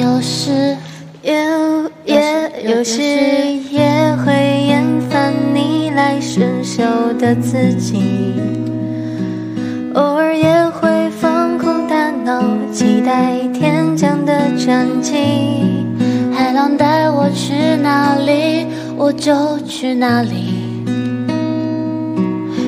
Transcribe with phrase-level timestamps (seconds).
[0.00, 0.76] 有时
[1.22, 1.34] 也
[2.06, 4.32] 也有时也会
[4.66, 6.82] 厌烦逆来顺受
[7.18, 8.00] 的自己，
[9.92, 12.42] 偶尔也会放空大脑，
[12.72, 15.14] 期待天降的转机。
[16.32, 20.58] 海浪带我去哪里，我就去哪里。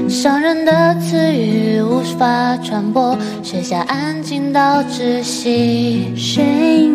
[0.07, 6.13] 伤人的词语无法传播，雪下安静到窒息。
[6.15, 6.87] 谁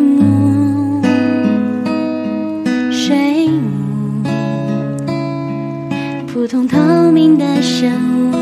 [6.38, 6.78] 普通透
[7.10, 7.90] 明的生
[8.30, 8.32] 物，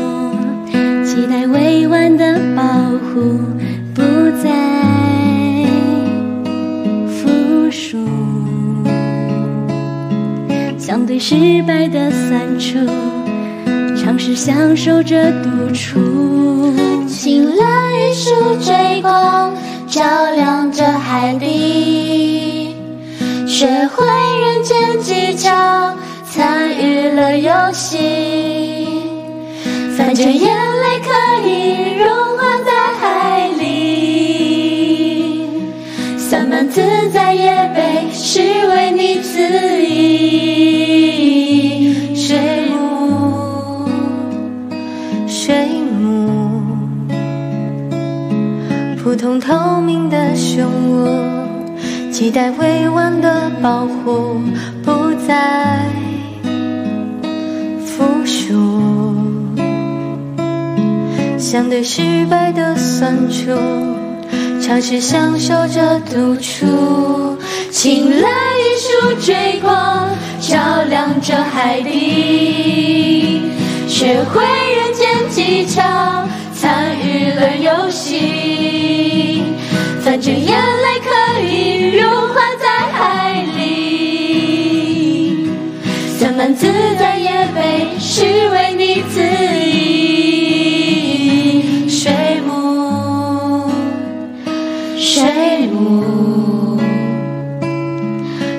[1.03, 2.61] 期待委婉的保
[2.99, 3.39] 护，
[3.95, 4.03] 不
[4.43, 5.65] 再
[7.07, 7.97] 服输。
[10.77, 12.77] 相对失败的酸楚，
[13.97, 15.99] 尝试享受着独处。
[17.07, 17.65] 请来
[17.97, 18.29] 一束
[18.61, 19.56] 追光，
[27.77, 27.97] 了游戏。
[29.95, 31.09] 反正眼泪可
[31.47, 33.63] 以融化在海里，
[36.17, 40.15] 散漫自在也被视为你自意。
[42.15, 42.37] 水
[42.71, 43.87] 母，
[45.27, 45.55] 水
[45.99, 46.29] 母，
[49.01, 51.07] 普通透明的生物，
[52.11, 54.41] 期待未完的保护，
[54.83, 55.85] 不再
[57.97, 58.53] 服输。
[61.39, 63.51] 相对失败的酸楚，
[64.61, 66.67] 尝试享受着独处。
[67.71, 68.89] 请来一束
[69.25, 70.09] 追光，
[70.39, 70.57] 照
[70.89, 73.41] 亮这海底，
[73.87, 75.81] 学会人间技巧，
[76.53, 79.41] 参与了游戏。
[80.01, 81.09] 反正眼泪可
[81.41, 85.49] 以融化在海里，
[86.17, 87.06] 散漫自在
[87.57, 89.21] 也被视为你自
[89.65, 89.89] 意。
[91.89, 92.11] 水
[92.45, 93.69] 母，
[94.95, 96.77] 水母。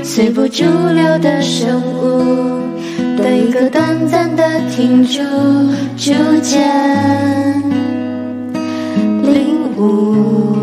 [0.03, 2.61] 随波逐流的生物，
[3.17, 5.22] 等一个短暂的停住，
[5.97, 6.12] 逐
[6.43, 7.62] 渐
[9.22, 10.56] 领悟，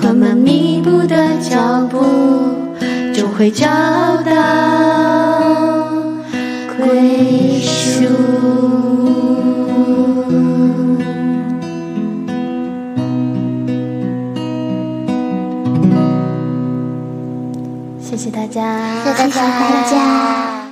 [0.00, 1.98] 缓慢弥补的脚步，
[3.12, 3.66] 就会找
[4.24, 4.32] 到
[18.08, 20.47] 谢谢大家，谢谢大家。